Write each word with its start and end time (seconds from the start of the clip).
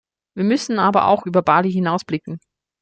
Wir 0.35 0.45
müssen 0.45 0.79
aber 0.79 1.05
auch 1.05 1.27
über 1.27 1.43
Bali 1.43 1.71
hinausblicken. 1.71 2.39